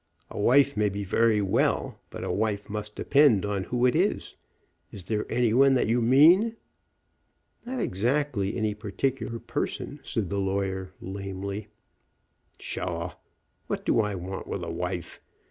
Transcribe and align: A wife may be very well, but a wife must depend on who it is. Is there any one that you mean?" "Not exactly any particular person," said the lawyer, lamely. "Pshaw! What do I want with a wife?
A 0.31 0.39
wife 0.39 0.75
may 0.75 0.89
be 0.89 1.03
very 1.03 1.43
well, 1.43 1.99
but 2.09 2.23
a 2.23 2.31
wife 2.31 2.71
must 2.71 2.95
depend 2.95 3.45
on 3.45 3.65
who 3.65 3.85
it 3.85 3.95
is. 3.95 4.35
Is 4.91 5.03
there 5.03 5.27
any 5.31 5.53
one 5.53 5.75
that 5.75 5.85
you 5.85 6.01
mean?" 6.01 6.55
"Not 7.67 7.79
exactly 7.79 8.57
any 8.57 8.73
particular 8.73 9.37
person," 9.37 9.99
said 10.01 10.29
the 10.31 10.39
lawyer, 10.39 10.89
lamely. 11.01 11.67
"Pshaw! 12.57 13.13
What 13.67 13.85
do 13.85 13.99
I 14.01 14.15
want 14.15 14.47
with 14.47 14.63
a 14.63 14.71
wife? 14.73 15.21